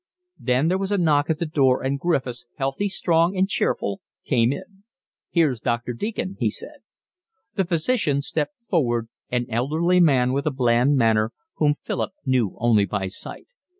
Then 0.39 0.67
there 0.67 0.79
was 0.79 0.91
a 0.91 0.97
knock 0.97 1.29
at 1.29 1.37
the 1.37 1.45
door 1.45 1.83
and 1.83 1.99
Griffiths, 1.99 2.47
healthy, 2.57 2.89
strong, 2.89 3.37
and 3.37 3.47
cheerful, 3.47 4.01
came 4.25 4.51
in. 4.51 4.83
"Here's 5.29 5.59
Doctor 5.59 5.93
Deacon," 5.93 6.37
he 6.39 6.49
said. 6.49 6.79
The 7.55 7.65
physician 7.65 8.23
stepped 8.23 8.57
forward, 8.67 9.09
an 9.29 9.45
elderly 9.47 9.99
man 9.99 10.33
with 10.33 10.47
a 10.47 10.49
bland 10.51 10.95
manner, 10.97 11.33
whom 11.57 11.75
Philip 11.75 12.13
knew 12.25 12.55
only 12.59 12.85
by 12.85 13.09
sight. 13.09 13.49